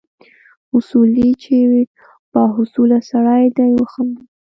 اصولي 0.77 1.29
چې 1.43 1.55
با 2.31 2.43
حوصله 2.55 2.97
سړی 3.09 3.45
دی 3.57 3.69
وخندل. 3.79 4.25